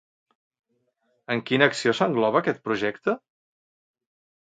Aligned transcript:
En 1.35 1.45
quina 1.51 1.69
acció 1.73 1.95
s'engloba 2.01 2.43
aquest 2.45 2.67
projecte? 2.71 3.19